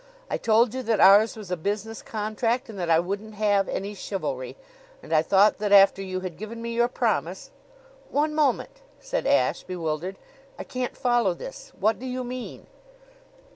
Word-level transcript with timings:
I 0.31 0.37
told 0.39 0.73
you 0.73 0.81
that 0.81 0.99
ours 0.99 1.37
was 1.37 1.51
a 1.51 1.55
business 1.55 2.01
contract 2.01 2.69
and 2.69 2.79
that 2.79 2.89
I 2.89 2.99
wouldn't 2.99 3.35
have 3.35 3.69
any 3.69 3.93
chivalry; 3.93 4.57
and 5.03 5.13
I 5.13 5.21
thought 5.21 5.59
that 5.59 5.71
after 5.71 6.01
you 6.01 6.21
had 6.21 6.39
given 6.39 6.59
me 6.59 6.73
your 6.73 6.87
promise" 6.87 7.51
"One 8.09 8.33
moment," 8.33 8.81
said 8.99 9.27
Ashe, 9.27 9.61
bewildered. 9.61 10.15
"I 10.57 10.63
can't 10.63 10.97
follow 10.97 11.35
this. 11.35 11.71
What 11.79 11.99
do 11.99 12.07
you 12.07 12.23
mean?" 12.23 12.65